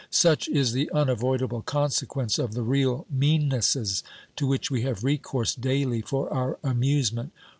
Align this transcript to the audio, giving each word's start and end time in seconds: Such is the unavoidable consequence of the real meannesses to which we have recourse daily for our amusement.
Such 0.09 0.47
is 0.47 0.71
the 0.73 0.89
unavoidable 0.93 1.61
consequence 1.61 2.39
of 2.39 2.55
the 2.55 2.63
real 2.63 3.05
meannesses 3.15 4.01
to 4.35 4.47
which 4.47 4.71
we 4.71 4.81
have 4.81 5.03
recourse 5.03 5.53
daily 5.53 6.01
for 6.01 6.27
our 6.33 6.57
amusement. 6.63 7.31